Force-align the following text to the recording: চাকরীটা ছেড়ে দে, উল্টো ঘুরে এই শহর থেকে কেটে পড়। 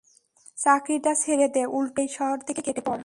চাকরীটা 0.57 1.13
ছেড়ে 1.15 1.47
দে, 1.47 1.65
উল্টো 1.65 1.93
ঘুরে 1.93 2.01
এই 2.01 2.07
শহর 2.07 2.37
থেকে 2.37 2.61
কেটে 2.61 2.81
পড়। 2.85 2.99